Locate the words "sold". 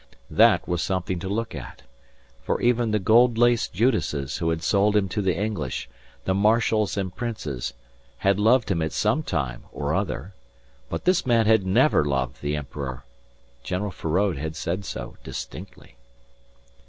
4.63-4.95